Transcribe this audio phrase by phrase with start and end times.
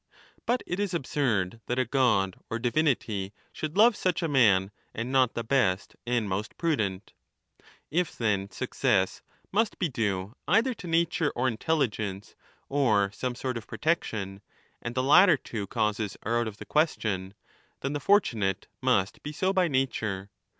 [0.47, 4.71] But it is absurd that a god or I" divinity should love such a man
[4.95, 7.13] and not the best and truSst ^,^?/ prudent.
[7.91, 13.11] If, then, success must be due either to nature or ^^ ?,o intelligence ^ or
[13.13, 14.41] some sort of protection,
[14.81, 17.35] and the latter two causes are out of the question,
[17.81, 20.31] then the fortunate must be so by nature.